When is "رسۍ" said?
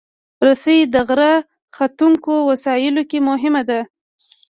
0.45-0.79